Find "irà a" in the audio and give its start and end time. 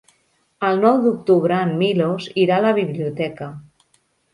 2.49-2.67